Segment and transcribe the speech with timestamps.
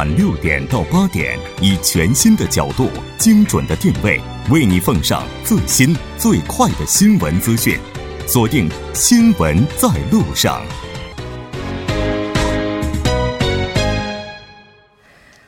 [0.00, 2.88] 晚六点到八点，以全新的角度、
[3.18, 4.18] 精准的定位，
[4.50, 7.78] 为你奉上最新最快的新闻资讯。
[8.26, 10.62] 锁定《新闻在路上》。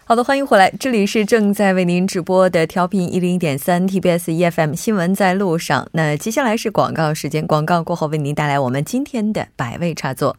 [0.04, 5.88] 好的，欢迎回来，这里是正在为您直播的调频一零一点三 TBS EFM 新闻在路上。
[5.92, 10.36] 那接下来是广告时间，广告过后为您带来我们今天的百味插座。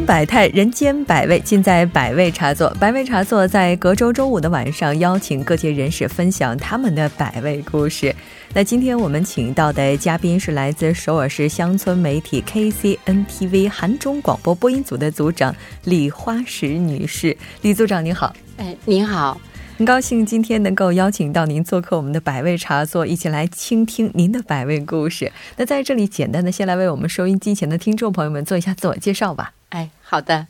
[0.00, 2.70] 间百态，人间百味，尽在百味茶座。
[2.80, 8.14] 百味茶座在隔周周五的晚上，邀请各界人士分享他们的百味故事。
[8.54, 17.36] 那今天我们请到的嘉宾是来自首尔市乡村媒体 KCNTV 韩中广播播音组的组长李花石女士。
[17.60, 19.38] 李组长您好，哎，您好，
[19.76, 25.30] 很高兴今天能够邀请到您做客我们的百味茶座，一起来倾听您的百味故事。
[25.58, 29.52] 那在这里，简单的先来为我们收音机前的听众朋友们做一下自我介绍吧。
[29.70, 30.46] 哎，好的，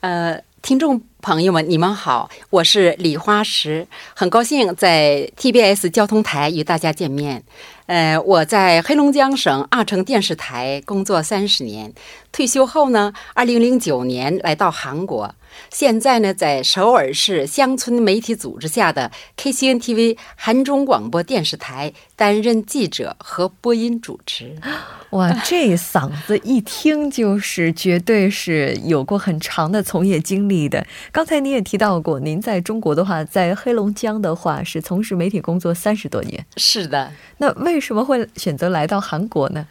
[0.00, 7.42] 呃，听众朋友们，你们好，我是李花石，很高兴在 TBS 交通台与大家见面。
[7.86, 11.92] 呃，我在黑龙江省阿城电视台工作三十年，
[12.30, 15.34] 退休后呢，二零零九年来到韩国，
[15.70, 24.54] 现在呢，在首尔市乡村媒体组织下的 KCNTV 韩中广播电视台担任记者和播音主持。
[25.10, 30.86] 哇，这嗓子一听就是绝对是有过很长的从业经历的。
[31.10, 36.44] 刚才您也提到过，您在中国的话，在黑龙江的话是从事媒体工作三十多年。
[36.56, 39.66] 是的，那为什么会选择来到韩国呢？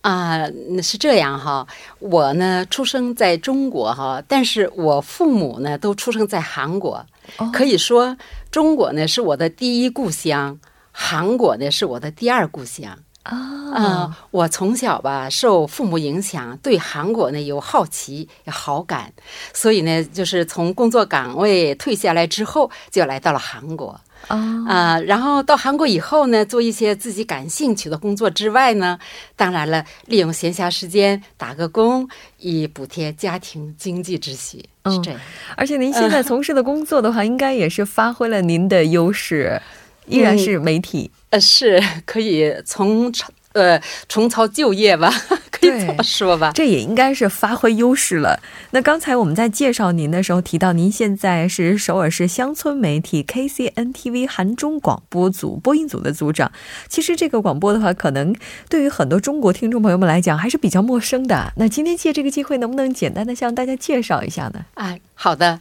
[0.00, 0.46] 啊，
[0.82, 1.66] 是这样哈，
[1.98, 7.06] 我呢出生在中国哈，但是我父母呢都出生在韩国，
[7.52, 8.16] 可以说
[8.50, 10.58] 中国呢是我的第一故乡，
[10.92, 12.98] 韩国呢是我的第二故乡。
[13.24, 19.12] 啊，我从小吧受父母影响，对韩国呢有好奇、有好感，
[19.52, 23.98] 所以呢，就是从工作岗位退下来之后，就来到了韩国。
[24.28, 28.98] 啊，然后到韩国以后呢，做一些自己感兴趣的工作之外呢，
[29.36, 32.08] 当然了，利用闲暇时间打个工，
[32.38, 34.64] 以补贴家庭经济之需。
[34.86, 35.20] 是这样。
[35.56, 39.60] 而且您现在从事的工作的话，应该也是发挥了您的优势。
[40.06, 43.12] 依然是媒体，呃，是可以从
[43.52, 45.08] 呃重操旧业吧，
[45.50, 46.50] 可以这么说吧。
[46.54, 48.40] 这也应该是发挥优势了。
[48.72, 56.50] 那刚才我们在介绍您的时候提到，您现在是首尔市乡村媒体 KCNTV 韩中广播组播音组的组长。
[56.88, 58.34] 其实这个广播的话，可能
[58.68, 61.52] 对于很多中国听众朋友们来讲还是比较陌生的。
[61.56, 64.64] 那今天借这个机会，能不能简单的向大家介绍一下呢？
[64.74, 65.60] 啊，好的。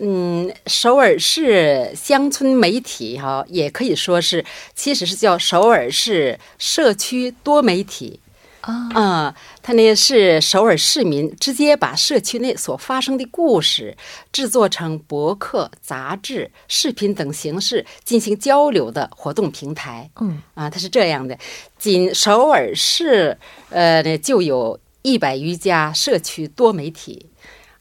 [0.00, 4.44] 嗯，首尔市乡村媒体哈，也可以说是，
[4.74, 8.20] 其实是叫首尔市社区多媒体
[8.60, 8.88] 啊。
[8.94, 13.96] 啊，它呢是首尔市民直接把社区内所发生的故事
[14.30, 20.08] 制作成博客、杂志、视频等形式进行交流的活动平台。
[20.20, 21.36] 嗯，啊，它是这样的，
[21.76, 23.36] 仅首尔市
[23.70, 27.26] 呃呢就有一百余家社区多媒体。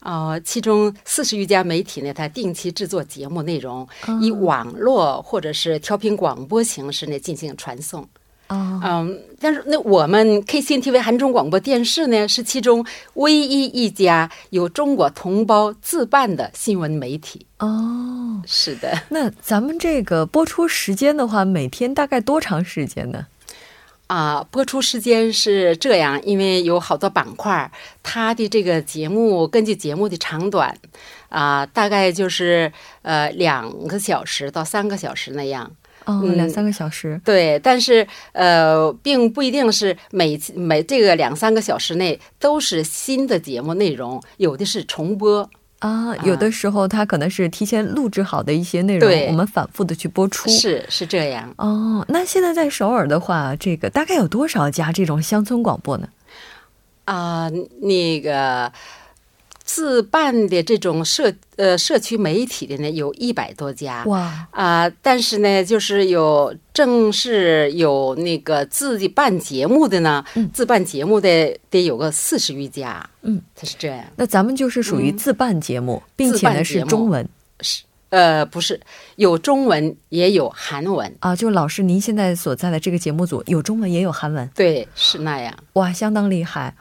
[0.07, 3.85] 哦，其中四十余家媒体呢，它定期制作节目内容，
[4.22, 8.01] 以网络或者是调频广播形式呢进行传送。
[8.47, 12.85] 哦，嗯，但是那我们 KCTV 韩中广播电视呢，是其中
[13.16, 17.45] 唯一一家由中国同胞自办的新闻媒体。
[17.59, 18.97] 哦，是的。
[19.09, 23.28] 那咱们这个播出时间的话，每天大概多长时间呢？
[24.07, 27.69] 啊，播出时间是这样，因为有好多板块，
[28.01, 30.77] 它的这个节目根据节目的长短，
[31.30, 32.71] 啊，大概就是
[33.01, 35.69] 呃两个小时到三个小时那样。
[36.06, 37.19] 哦，两三个小时。
[37.25, 45.50] 对，但是呃，并不一定是每每这个两三个小时内都是新的节目内容，有的是重播。
[45.79, 51.53] 啊，有的时候它可能是提前录制好的一些内容，我们反复的去播出，是是这样。
[51.57, 56.07] 哦，那现在在首尔的话，这个大概有多少家这种乡村广播呢？
[57.06, 57.50] 啊，
[57.81, 58.71] 那个。
[59.77, 64.89] 自办的这种社呃社区媒体的呢，有一百多家哇啊！
[65.03, 73.07] 但是呢，就是有正式有那个自己办节目的呢，自办节目的得有个四十余家。
[73.21, 74.03] 嗯，它是这样。
[74.15, 77.30] 那咱们就是属于自办节目，并且呢是中文。
[77.62, 78.80] 是呃，不是，
[79.18, 81.36] 有中文也有韩文啊。
[81.36, 84.50] 就老师，您现在所在的这个节目组有中文也有韩文？
[84.56, 85.54] 对，是那样。
[85.74, 86.74] 哇，相当厉害。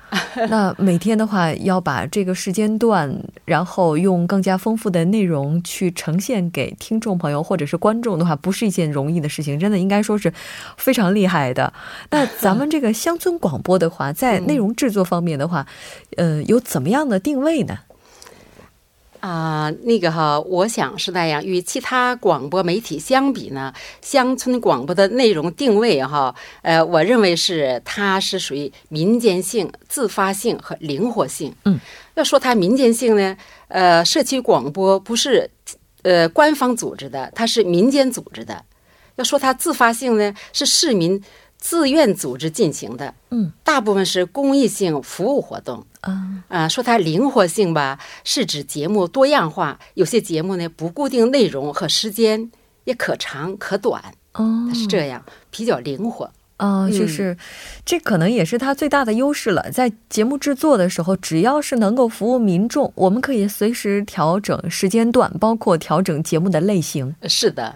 [0.48, 3.12] 那每天的话，要把这个时间段，
[3.44, 10.32] 然后用更加丰富的内容去呈现给听众朋友或者是观众的话，不是一件容易的事情，真的应该说是
[10.76, 11.72] 非常厉害的。
[12.10, 15.66] 那咱们这个乡村广播的话，在内容制作方面的话，
[16.16, 17.78] 呃，有怎么样的定位呢？
[19.20, 21.44] 啊，那个哈，我想是那样。
[21.44, 31.54] 与其他广播媒体相比呢，乡村广播的内容定位哈，呃，我认为是它是属于民间性、自发性和灵活性。
[31.64, 31.78] 嗯，
[32.14, 33.36] 要说它民间性呢，
[33.68, 35.50] 呃，社区广播不是
[36.02, 38.64] 呃官方组织的，它是民间组织的。
[39.16, 41.22] 要说它自发性呢，是市民。
[41.58, 52.50] 自愿组织进行的，嗯，大部分是公益性服务活动，啊啊，说它灵活性吧，是指节目多样化，有些节目呢不固定内容和时间，
[52.84, 54.02] 也可长可短，
[54.34, 57.36] 哦，它是这样，比较灵活，哦，就是，
[57.84, 59.70] 这可能也是它最大的优势了。
[59.70, 67.14] 在节目制作的时候，只要是能够服务民众，我们可以随时调整时间段，包括调整节目的类型。
[67.24, 67.74] 是的。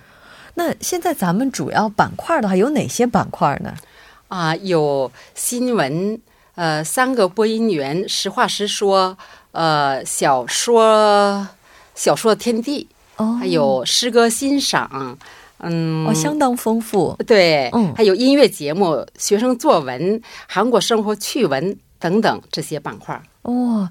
[0.55, 3.75] 那现在咱们主要板块的话有哪些板块呢？
[4.29, 6.21] 啊，有新闻，
[6.61, 9.17] 呃，三个播音员，实话实说，
[9.53, 11.49] 呃，小说，
[11.95, 12.87] 小说天地，
[13.17, 15.17] 哦，还有诗歌欣赏，
[15.61, 17.17] 嗯，哦，相当丰富。
[17.27, 23.21] 对，嗯，还有音乐节目、学生作文、韩国生活趣闻等等这些板块。
[23.43, 23.89] 哦，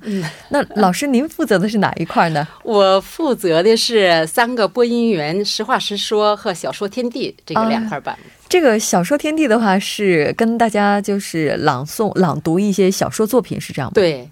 [0.50, 2.48] 那老师您负责的是哪一块呢？
[2.64, 8.18] 我负责的是三个播音员，实话实说和小说天地这个两块板。
[8.48, 13.94] 这个小说天地的话是跟大家就是朗诵、朗读一些小说作品，是这样吗？
[13.96, 14.30] 对。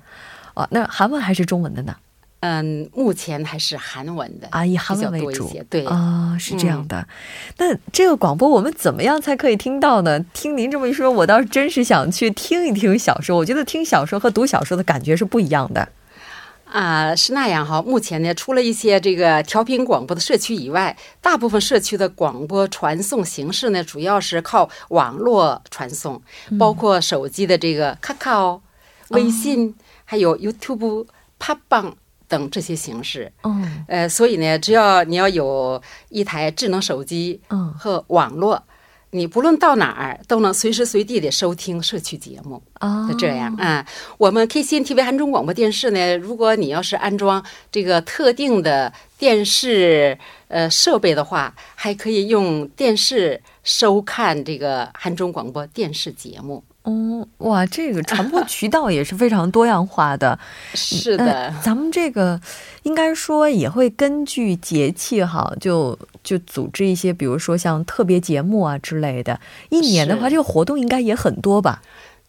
[0.54, 1.96] 哦，那韩文还是中文的呢？
[2.42, 5.52] 嗯，目前还是韩文的啊，以韩文为主。
[5.70, 7.08] 对啊，是这样的。
[7.58, 10.20] 那这个广播我们怎么样才可以听到呢？
[10.34, 13.36] 听您这么一说，我倒是真是想去听一听小说。
[13.38, 15.90] 我觉得听小说和读小说的感觉是不一样的。
[16.66, 17.82] 啊，是那样哈。
[17.82, 26.22] 目前呢，除了一些这个调频广播的社区以外，大部分社区的广播传送形式呢，主要是靠网络传送，
[26.60, 28.60] 包括手机的这个 Kakao、
[29.10, 29.74] 微信，
[30.06, 31.08] 还有 YouTube、
[31.40, 38.62] p a b a n g 等这些形式，嗯，呃，所以呢，只要你要有一台智能手机，嗯，和网络，
[39.12, 43.86] 你不论到哪儿都能随时随地的收听社区节目，哦，这样啊。
[44.18, 50.18] 我们 KCNTV 韩中广播电视呢，如果你要是安装这个特定的电视
[50.50, 56.62] 呃设备的话，还可以用电视收看这个韩中广播电视节目。
[56.90, 60.40] 嗯，哇，这个传播渠道也是非常多样化的。
[60.74, 62.40] 是的，咱们这个
[62.84, 69.38] 应该说也会根据节气哈，就就组织一些，比如说像特别节目啊之类的。
[69.68, 71.82] 一年的话，这个活动应该也很多吧？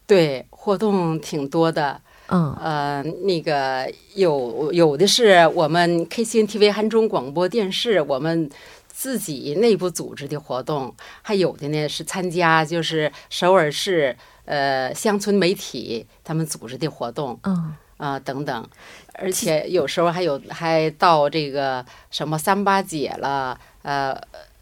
[0.09, 2.01] 对，活动挺多的。
[2.27, 8.51] 嗯，呃，那个有有的是我们 KCNTV 汉中广播电视我们
[8.89, 14.17] 自己内部组织的活动，还有的呢是参加就是首尔市。
[14.49, 18.67] 呃，乡村媒体他们组织的活动，嗯啊等等，
[19.12, 24.19] 而且有时候还有还到这个什么三八节了，呃，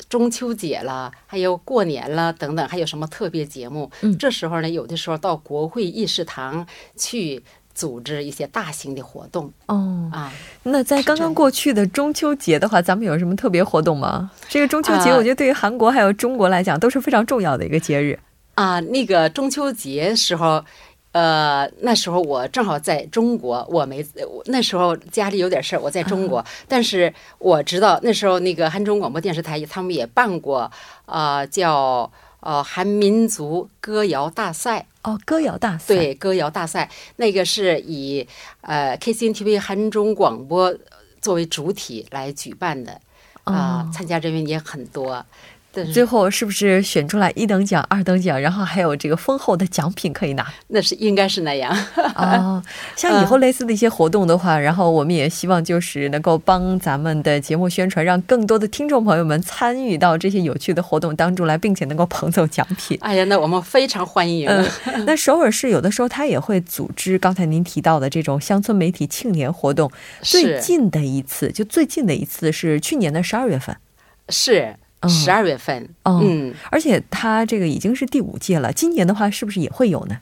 [0.09, 3.89] 中秋节了，还有过年了等等，还有什么特别节目？
[4.01, 6.67] 嗯，这时候呢，有的时候到国会议事堂
[6.97, 9.53] 去组织一些大型的活动。
[9.67, 10.33] 哦啊，
[10.65, 14.33] 那在刚刚过去的中秋节的话，咱们有什么特别活动吗？
[14.49, 18.19] 这个中秋节，我觉得对于韩国还有中国来讲都是非常重要的一个节日。
[18.57, 20.65] 啊，那个中秋节时候，
[21.13, 24.05] 呃，那时候我正好在中国，我没
[24.47, 26.43] 那时候家里有点事儿，我在中国。
[26.67, 30.71] 但是我知道那时候那个汉中广播电视台他们也办过，
[31.05, 32.11] 呃，叫
[32.41, 34.87] 呃韩民族歌谣大赛。
[35.03, 35.95] 哦，歌谣大赛。
[35.95, 38.27] 对，歌谣大赛那个是以
[38.63, 40.75] 呃 KCNTV 韩中广播
[41.21, 42.99] 作为主体来举办的，
[43.45, 45.25] 啊，参加人员也很多。
[45.85, 50.47] 最后是不是选出来一等奖、二等奖，然后还有这个丰厚的奖品可以拿？
[50.69, 51.77] 那是应该是那样
[52.15, 52.63] 哦。
[52.97, 62.99] 像以后类似的一些活动的话，然后我们也希望就是能够帮咱们的节目宣传，让更多的听众朋友们参与到这些有趣的活动当中来，并且能够捧走奖品。
[63.01, 64.51] 哎呀，那我们非常欢迎。
[65.05, 69.91] 那首尔市有的时候他也会组织刚才您提到的这种乡村媒体庆年活动。
[70.23, 73.77] 最近的一次，就最近的一次是去年的十二月份。
[74.29, 74.75] 是。
[75.09, 78.73] 十二月份，嗯，而且它这个已经是第五届了。
[78.73, 80.19] 今年的话，是不是也会有呢？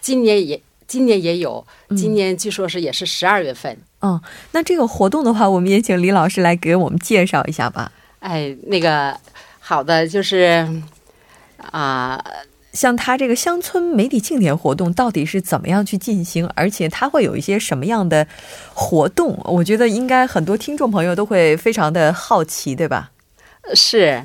[0.00, 1.66] 今年也，今年也有，
[1.96, 3.76] 今年据说是也是十二月份。
[4.00, 4.20] 嗯，
[4.52, 7.90] 那这个活动的话，我们也请李老师来给我们介绍一下吧。
[8.20, 9.18] 哎，那个
[9.60, 10.66] 好的，就是
[11.70, 12.22] 啊，
[12.72, 18.26] 像他这个乡村媒体庆典活动到底是怎么样去进行，而且他会有一些什么样的
[18.74, 19.38] 活动？
[19.44, 23.10] 我觉得应该很多听众朋友都会非常的好奇，对吧？
[23.72, 24.24] 是。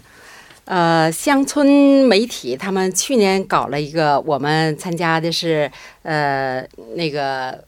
[0.65, 1.65] 呃，乡村
[2.05, 5.72] 媒体他们去年搞了一个，我们参加的是
[6.03, 7.63] 呃那个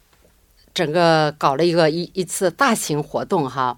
[0.71, 3.75] 整个搞了一个一一次大型活动哈，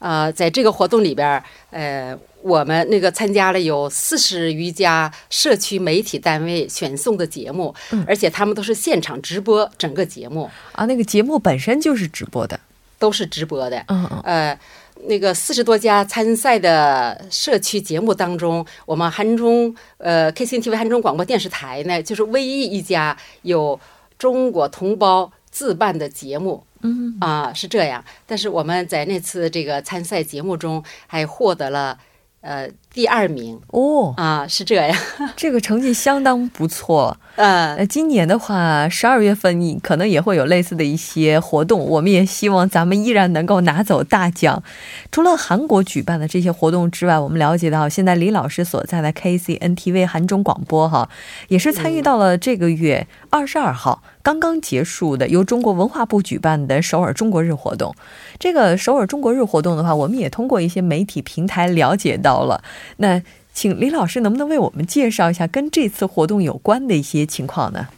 [0.00, 7.72] 呃，在这个活动里边呃，我们那个参加了有四十余家社区媒体单位选送的节目，
[8.08, 12.58] 而且他们都是现场直播整个节目啊，那个节目本身就是直播的，
[12.98, 14.58] 都是直播的，嗯嗯，呃。
[15.06, 23.78] 那个四十多家参赛的社区节目当中，我们汉中呃 K C T V 汉中广播电视台呢，就是唯一一家有
[24.18, 26.64] 中国同胞自办的节目。
[26.82, 28.04] 嗯啊，是这样。
[28.26, 31.98] 但是我们在那次这个参赛节目中，还获得了。
[32.44, 34.94] 呃，第二名哦啊，是这样，
[35.34, 37.16] 这个成绩相当不错。
[37.36, 44.62] 呃，今年的话，十二月份你可能也会有类似的一些活动，我们也希望咱们依然能够拿走大奖。
[45.10, 51.08] 除了韩国举办的这些活动之外，我们了解到，现在李老师所在的 KCNTV 韩中广播哈，
[51.48, 54.02] 也是参与到了这个月二十二号。
[54.24, 57.94] 刚刚结束的由中国文化部举办的首尔中国日活动，
[58.38, 62.64] 这个首尔中国日活动的话，我们也通过一些媒体平台了解到了。
[62.96, 67.88] 那请李老师能不能为我们介绍一下跟这次活动有关的一些情况呢？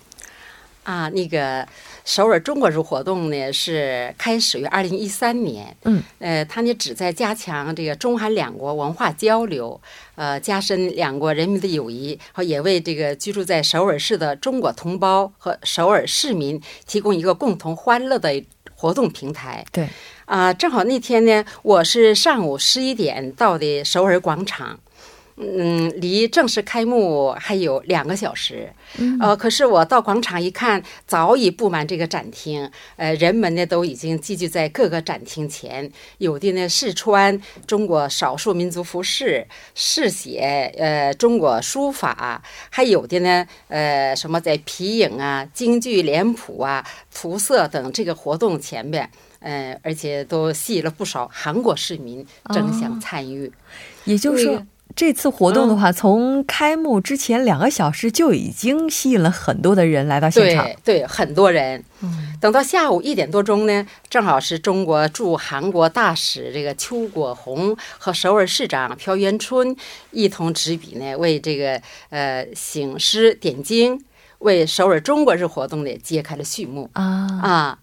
[0.87, 1.66] 啊，那个
[2.05, 9.81] 首尔中国日活动呢是开始于二零一三年，嗯，呃，它呢旨在加强这个中韩两国文化交流，
[10.14, 18.40] 呃，加深两国人民的友谊，和也为这个居住在首尔市的中国同胞和首尔市民提供一个共同欢乐的
[18.76, 19.66] 活动平台。
[19.73, 19.88] 对，
[20.26, 24.78] 啊，正好那天呢，我是上午十一点到的首尔广场。
[25.38, 28.73] 嗯，离正式开幕还有两个小时，
[29.21, 46.83] 呃，可是我到广场一看，早已布满这个展厅，呃，人们呢都已经聚集在各个展厅前，有的呢试穿中国少数民族服饰，试写呃中国书法，还有的呢，呃，什么在皮影啊、京剧脸谱啊、
[47.14, 53.52] 涂色等这个活动前边，嗯，而且都吸引了不少韩国市民争相参与，
[54.07, 54.66] 也就是说。
[54.97, 60.65] 这次活动的话，从开幕之前两个小时就已经吸引了很多的人来到现场。
[60.65, 61.85] 对对，很多人。
[62.41, 69.76] 等到下午一点多钟呢，正好是中国驻韩国大使这个邱国红和首尔市长朴元春
[70.12, 74.03] 一同执笔呢，为这个呃醒狮点睛，
[74.38, 77.03] 为首尔中国日活动呢揭开了序幕啊
[77.43, 77.79] 啊。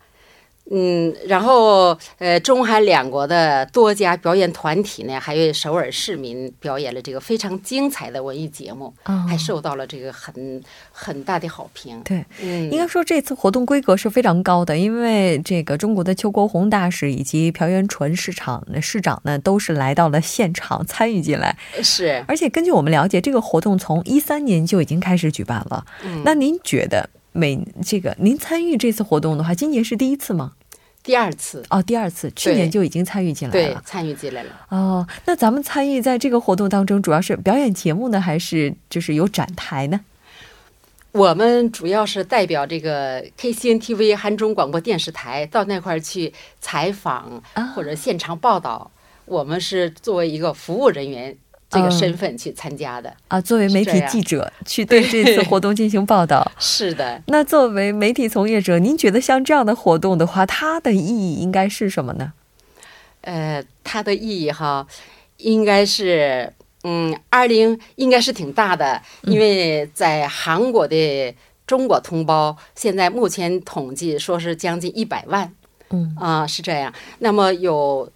[0.72, 8.94] 嗯，然后呃，中韩两国的多家表演团体呢，还有首尔市民表演了这个非常精彩的文艺节目，
[9.28, 12.02] 还受到了这个很很大的好评。
[12.04, 21.56] 对，嗯，应该说这次活动规格是非常高的，因为这个中国的邱国红大使以及朴元淳市场的市长呢，都是来到了现场参与进来。
[21.84, 25.86] 是，而且根据我们了解，这个活动从一三年就已经开始举办了。
[26.04, 27.10] 嗯，那您觉得？
[27.34, 30.54] 每这个您参与这次活动的话，今年是第一次吗？
[31.04, 34.50] 第二次哦，第二次，去年就已经参与进来了，对，参与进来了。
[34.70, 40.00] 哦，那咱们参与在这个活动当中，主要是表演节目呢，还是就是有展台呢？
[41.12, 47.44] 我们主要是代表这个 KCNTV 韩中广播电视台到那块儿去采访
[47.76, 48.90] 或者现场报道，
[49.26, 51.38] 我们是作为一个服务人员。
[51.74, 53.14] 这个身份去参加的。
[53.28, 56.50] 啊，作为媒体记者去对这次活动进行报道。
[56.60, 62.34] 是的，那作为媒体从业者，您觉得像这样的活动的话，它的意义应该是什么呢？
[63.22, 64.86] 呃，它的意义哈，
[65.38, 66.52] 应该是
[66.84, 71.34] 嗯，二零应该是挺大的，因为在韩国的
[71.66, 75.50] 中国同胞现在目前统计说是将近一百万，
[75.92, 76.14] 嗯。
[76.20, 76.94] 啊是这样。
[77.20, 78.12] 那么有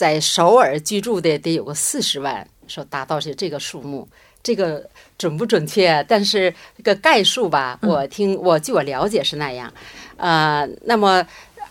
[0.00, 2.48] 在首尔居住的得有个四十万。
[2.66, 4.08] 说达到是这个数目，
[4.42, 4.88] 这个
[5.18, 6.02] 准不准确？
[6.08, 9.70] 但是这个概述吧，我听我据我了解是那样。
[10.16, 11.22] 呃，那么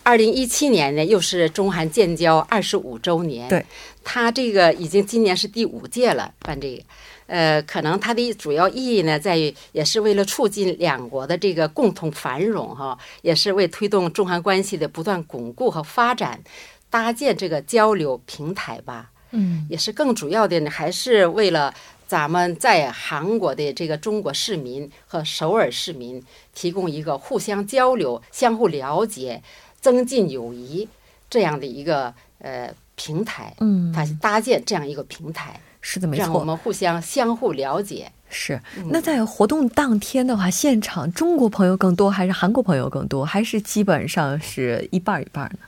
[0.04, 3.48] 二零一七年呢，又是中韩建交二十五周年。
[3.48, 3.66] 对，
[4.04, 6.82] 它这个已经今年是第五届了，办这个。
[7.26, 16.42] 呃，可能它的主要意义呢，在于也是为了促进两国的这个共同繁荣哈，也是为推动中韩关系的不断巩固和发展，
[16.90, 19.10] 搭建这个交流平台吧。
[19.30, 21.72] 嗯，也是更主要的呢，还是为了
[22.08, 26.20] 咱们在韩国的这个中国市民和首尔市民
[26.52, 29.40] 提供一个互相交流、相互了解、
[29.80, 30.88] 增进友谊
[31.30, 33.54] 这样的一个呃平台。
[33.60, 38.10] 嗯，它搭建这样一个平台，是的，没让我们互相相互了解。
[38.28, 38.60] 是。
[38.88, 45.58] 那在活动当天的话，现场中国朋友更多，还是韩国朋友更多，还是基本上是一半儿一半儿呢？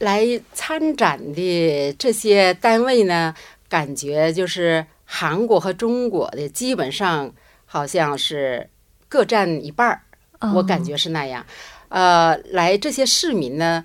[0.00, 3.34] 来参展的这些单位呢，
[3.68, 7.32] 感觉就是韩国和中国的基本上
[7.64, 8.68] 好像是
[9.08, 10.02] 各占一半儿，
[10.40, 11.44] 哦我感觉是那样。
[11.88, 13.84] 呃，来这些市民呢，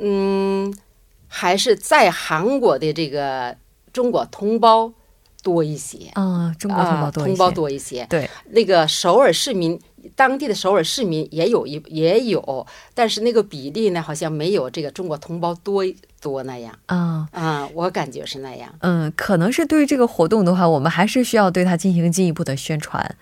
[0.00, 0.74] 嗯，
[1.28, 3.56] 还是在韩国的这个
[3.92, 4.92] 中国同胞
[5.44, 6.08] 多一些。
[6.14, 8.04] 啊，中国同胞啊，多一些，同胞多一些。
[8.10, 9.78] 对，那个首尔市民，
[10.16, 15.84] 当地的首尔市民也有一也有，但是那个比例呢，好像没有这个中国同胞多
[16.24, 17.28] 多那样啊。
[17.32, 18.74] 啊，我感觉是那样。
[18.80, 23.14] 嗯，可能是对于这个活动的话，我们还是需要对它进行进一步的宣传，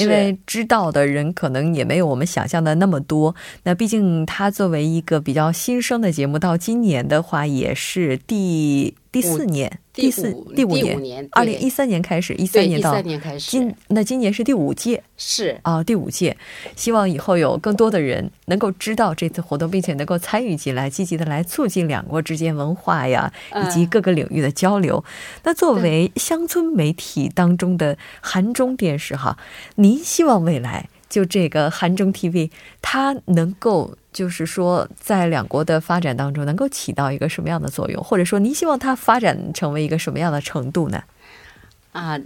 [0.00, 3.34] 因为知道的人可能也没有我们想象的那么多。
[3.64, 13.00] 那毕竟它作为一个比较新生的节目，到今年的话也是第第四年，第四第五年二零一三年开始，一三年到
[13.38, 16.36] 今那今年是第五届是啊，第五届。
[16.74, 25.02] 希望以后有更多的人能够知道这次活动，并且能够参与进来，积极的来促进两国之间文化呀以及嗯各个领域的交流。
[25.44, 29.38] 那作为乡村媒体当中的韩中电视哈，
[29.76, 32.50] 您希望未来就这个韩中 TV
[32.82, 41.02] 它能够就是说在两国的发展当中能够起到一个什么样的作用，或者说您希望它发展成为一个什么样的程度呢？
[41.92, 42.18] 啊，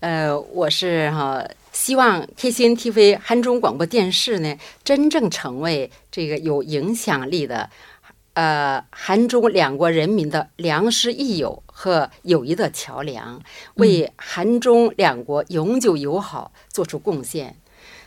[0.00, 7.68] 呃，我是哈、希望 KCN TV 韩中广播电视呢，真正成为这个有影响力的，
[8.36, 13.40] 呃，韩中两国人民的良师益友和友谊的桥梁，
[13.76, 17.56] 为韩中两国永久友好做出贡献。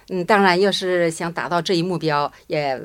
[0.09, 2.79] 嗯，当然，要是想达到这一目标，也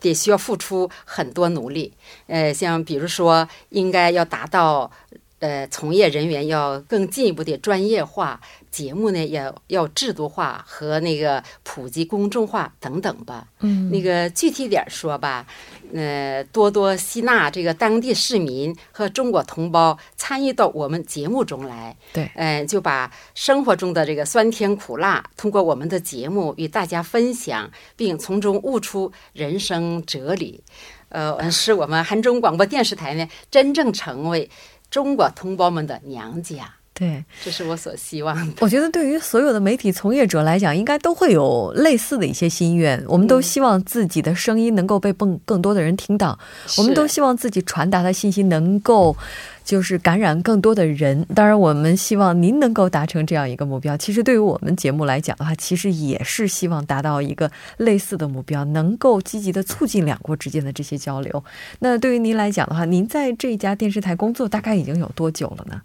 [0.00, 1.92] 得需要付出很多努力。
[2.28, 4.90] 呃，像比如说，应该要达到，
[5.40, 8.40] 呃，从业人员要更进一步的专业化，
[8.76, 13.48] 节目呢也要制度化和那个普及公众化等等吧。
[13.60, 15.46] 嗯那个具体点儿说吧，
[15.94, 21.96] 呃，多多吸纳这个当地市民和中国同胞参与到我们节目中来。
[22.12, 30.62] 对呃，就把生活中的这个酸甜苦辣，通过我们的节目与大家分享，并从中悟出人生哲理。
[31.08, 34.50] 呃，使我们韩中广播电视台呢，真正成为
[34.90, 36.74] 中国同胞们的娘家。
[36.98, 37.22] 对。
[37.44, 38.54] 这是我所希望的。
[38.60, 43.04] 我觉得对于所有的媒体从业者来讲，应该都会有类似的一些心愿。
[43.06, 46.38] 我们都希望自己的声音能够被更更多的人听到，
[46.78, 49.14] 我们都希望自己传达的信息能够
[49.62, 51.26] 就是感染更多的人。
[51.34, 53.94] 当然，我们希望您能够达成这样一个目标。
[53.96, 61.44] 其实对于我们节目来讲的话，其实也是希望达到一个类似的目标，能够积极的促进两国之间的这些交流。
[61.80, 65.82] 那对于您来讲的话，您在这家电视台工作大概已经有多久了呢？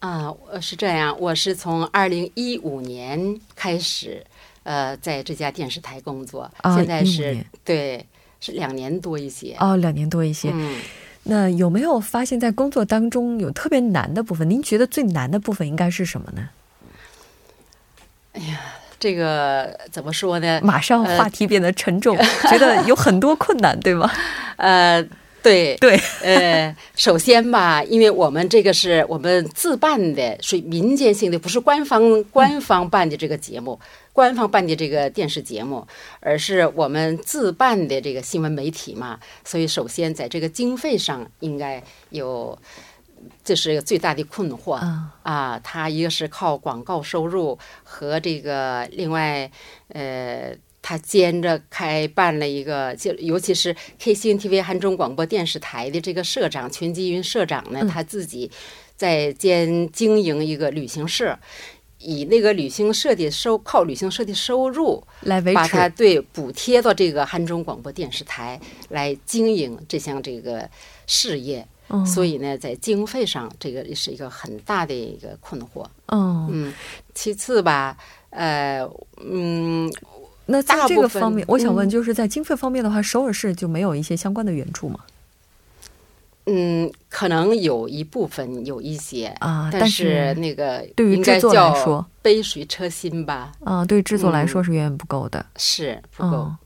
[0.00, 4.24] 啊，我是这样，我是从二零一五年开始，
[4.62, 8.04] 呃，在这家电视台工作，啊现在是对，
[8.40, 9.56] 是两年多一些。
[9.58, 10.50] 哦，两年多一些。
[10.54, 10.80] 嗯，
[11.24, 14.48] 那有没有发现，在工作当中有特别难的部分？
[14.48, 16.48] 您觉得最难的部分应该是什么呢？
[18.34, 18.60] 哎呀
[19.00, 20.60] 这个怎么说呢？
[20.62, 22.16] 马上话题变得沉重，
[22.48, 24.08] 觉得有很多困难，对吗？
[24.58, 25.04] 呃，
[25.42, 33.78] 对对，呃，首先吧，因为我们这个是我们自办的，属于民间性的，不是官方官方办的这个节目，
[34.12, 35.86] 官方办的这个电视节目，
[36.20, 42.58] 而是我们自办的这个新闻媒体嘛，所以首先在这个经费上应该有。
[43.42, 45.60] 这是最大的困惑啊啊！
[45.64, 49.50] 它一个是靠广告收入和这个另外，
[49.88, 50.54] 呃，
[50.88, 58.50] 他兼着开办了一个，就尤其是 KCNTV 汉中广播电视台的这个社长全基云社长呢，嗯他自己
[58.96, 61.38] 在兼经营一个旅行社，
[61.98, 65.90] 以那个旅行社的收靠旅行社的收入，来维持把它。
[65.90, 70.66] 对补贴到这个汉中广播电视台来经营这项这个
[71.06, 71.68] 事业。
[71.90, 75.84] 嗯所以呢，在经费上，这个是一个很大的一个困惑。
[76.06, 76.74] 嗯，嗯，
[77.14, 77.96] 其次吧，
[78.28, 79.90] 呃，嗯，
[80.50, 85.00] 那在这个方面，我想问，嗯就是在经费方面的话，首尔市就没有一些相关的援助吗？
[86.46, 95.44] 嗯，可能有一部分有一些啊但是那个对于制作来说杯水车薪吧，啊，对制作来说嗯是远远不够的。
[95.56, 96.36] 是不够。
[96.36, 96.56] 嗯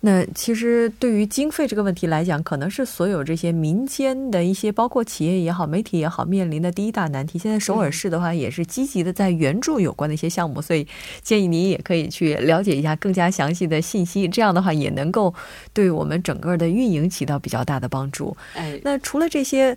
[0.00, 7.38] 那其实对于经费这个问题来讲，可能是所有这些民间的一些，包括企业也好、媒体也好，面临的第一大难题。
[7.38, 10.86] 现在首尔市的话，也是积极的在援助有关的一些项目，所以
[11.22, 14.28] 建议您也可以去了解一下更加详细的信息。
[14.28, 15.34] 这样的话，也能够
[15.72, 18.36] 对我们整个的运营起到比较大的帮助。
[18.54, 19.76] 哎，那除了这些，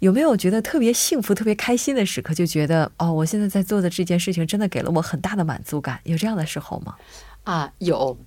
[0.00, 2.34] 有没有觉得特别幸福、特别开心的时刻？
[2.34, 6.96] 就觉得哦，我现在在做的这件事情真的给了我很大的满足感，有这样的时候吗？
[7.44, 8.18] 啊，有。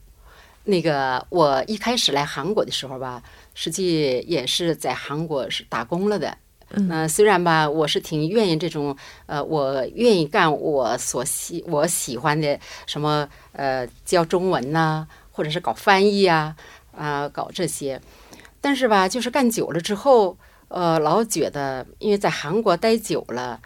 [0.63, 3.21] 那个我一开始来韩国的时候吧，
[3.53, 6.37] 实际也是在韩国是打工了的。
[6.73, 8.95] 嗯，虽然吧，我是挺愿意这种，
[9.25, 16.55] 呃，我愿意干我所喜我喜欢的什么，呃，教中文呐，或者是搞翻译啊，
[16.95, 17.99] 啊，搞这些。
[18.61, 20.37] 但是吧，就是干久了之后，
[20.69, 23.59] 呃，老觉得因为在韩国待久了。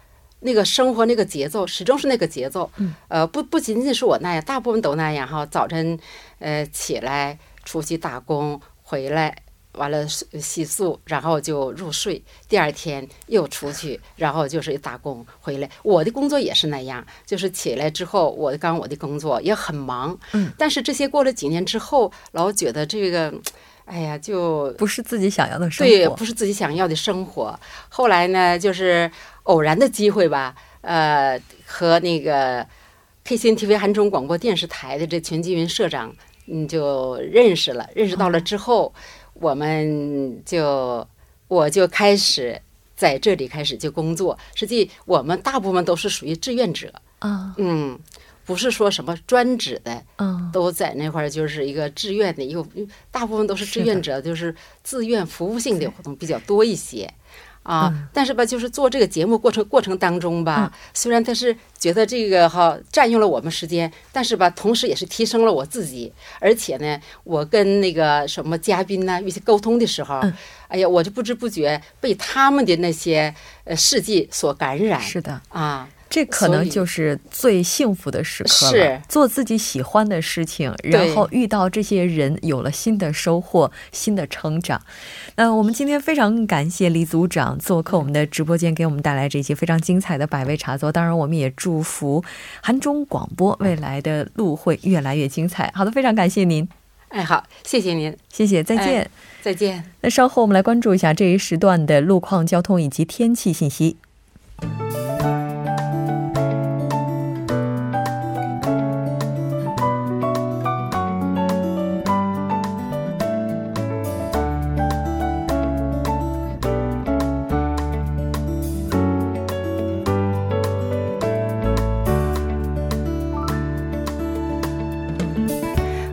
[0.46, 5.44] 那个生活那个节奏始终是那个节奏，嗯呃，不不仅仅是我那样，大部分都那样哈。
[5.44, 5.98] 早晨，
[6.38, 9.36] 呃，起来出去打工，回来
[9.72, 12.22] 完了洗漱，然后就入睡。
[12.48, 15.68] 第二天又出去，然后就是打工回来。
[15.82, 20.16] 我的工作也是那样，就是起来之后，我刚我的工作也很忙。
[20.32, 23.34] 嗯，但是这些过了几年之后，老觉得这个，
[23.86, 27.58] 哎呀，就不是自己想要的生活，对，不是自己想要的生活。
[27.88, 29.10] 后来呢，就是。
[29.46, 32.66] 偶然的机会吧，呃，和那个
[33.24, 36.12] KCTV 韩中广播电视台的这全基云社长，
[36.48, 37.88] 嗯，就认识了。
[37.94, 38.92] 认识到了之后，
[39.34, 41.06] 我们就
[41.46, 42.60] 我就开始
[42.96, 44.36] 在这里开始就工作。
[44.56, 47.96] 实际我们大部分都是属于志愿者啊，嗯，
[48.46, 52.66] 不是说什么专职的，嗯，都在那块儿就是一个志愿的，又
[53.10, 57.12] 大部分都是志愿者，就是自愿服务性的活动比较多一些。
[57.64, 66.12] 啊，但是吧，就是做这个节目过程过程当中吧，虽然他是觉得这个哈占用了我们时间，但是吧，同时也是提升了我自己。
[66.38, 70.20] 而且呢，我跟那个什么嘉宾呢，一些沟通的时候，
[70.68, 75.00] 哎呀，我就不知不觉被他们的那些呃事迹所感染。
[75.00, 75.88] 是的，啊。
[76.08, 79.02] 这可能就是最幸福的时刻了。
[79.08, 84.80] 做自己喜欢的事情，然后遇到这些人，有了新的收获、新的成长。
[85.34, 90.90] 那我们今天非常感谢李组长做客我们的直播间，给我们带来这些非常精彩的百味茶座。
[90.90, 92.24] 当然，我们也祝福
[92.62, 95.70] 韩中广播未来的路会越来越精彩。
[95.74, 96.66] 好的，非常感谢您。
[97.08, 99.10] 哎，好，谢谢您，谢谢，再见，
[99.42, 99.84] 再见。
[100.00, 103.96] 那稍后我们来关注一下这一时段的路况、交通以及天气信息。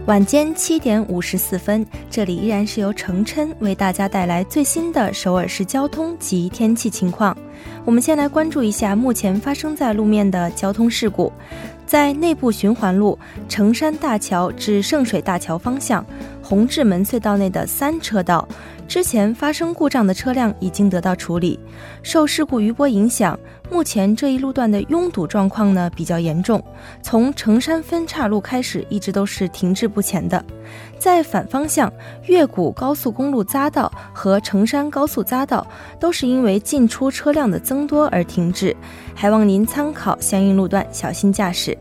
[0.06, 7.36] 晚间七点五十四分，这里依然是由程琛为大家带来最新的首尔市交通及天气情况。
[7.86, 11.32] 我们先来关注一下目前发生在路面的交通事故，
[11.86, 16.06] 在内部循环路成山大桥至圣水大桥方向，
[16.44, 18.48] 红志门隧道内的三车道。
[18.86, 21.58] 之前发生故障的车辆已经得到处理。
[22.04, 23.40] 受事故余波影响，
[23.72, 26.62] 目前这一路段的拥堵状况呢比较严重，
[27.02, 30.44] 从成山分岔路开始一直都是停滞不前的。
[31.00, 31.92] 在反方向，
[32.28, 35.66] 越谷高速公路匝道和成山高速匝道
[35.98, 38.76] 都是因为进出车辆的增多而停滞，
[39.16, 41.76] 还望您参考相应路段，小心驾驶。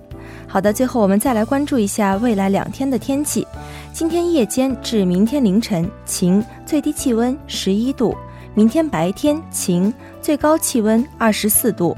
[0.47, 3.47] 好的，最后我们再来关注一下未来两天的天气。
[3.93, 8.17] 今天夜间至明天凌晨晴，最低气温十一度；
[8.55, 11.95] 明天白天晴，最高气温二十四度。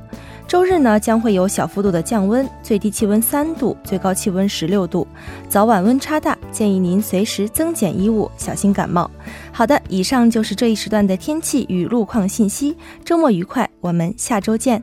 [0.49, 5.07] 周日呢将会有小幅度的降温，最低气温三度，最高气温十六度，
[5.49, 9.09] 早晚温差大，建议您随时增减衣物，小心感冒。
[9.53, 12.77] 好的，以上就是这一时段的天气与路况信息。
[13.05, 14.83] 周末愉快，我们下周见。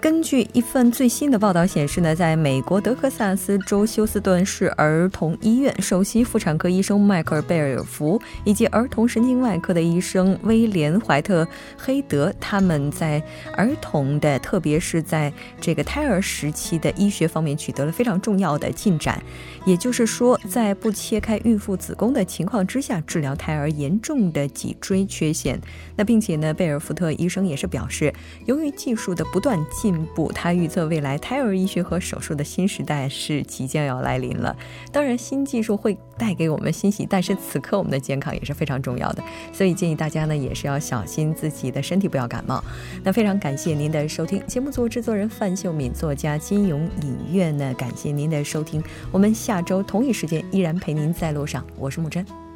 [0.00, 13.20] 根据一份最新的报道显示呢，在美国德克萨斯州休斯顿市儿童医院，首席妇产科医生迈克尔·贝尔福以及儿童神经外科的医生威廉·怀特黑德，他们在
[13.56, 19.20] 儿童的，特别是在这个胎儿时期的医学方面取得了非常重要的进展。
[19.64, 25.60] 也就是说，在不切开孕妇子宫的情况之下，治疗胎儿严重的脊椎缺陷。
[25.96, 28.14] 那并且呢，贝尔福特医生也是表示，
[28.46, 34.54] 由于技术的不断进进步，他预测未来胎儿医学和手术的新时代是即将要来临了。
[34.92, 42.62] 当然，新技术会带给我们欣喜，但是此刻我们的健康也是非常重要的，所以建议大家呢也是要小心自己的身体，不要感冒。
[43.02, 52.47] 那非常感谢您的收听，节目组制作人范秀敏，作家金勇，影院呢感谢您的收听，我们下周同一时间依然陪您在路上，我是木真。